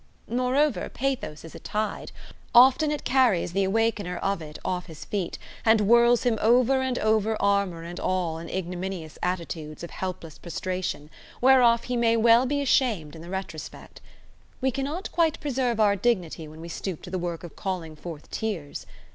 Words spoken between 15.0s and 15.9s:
quite preserve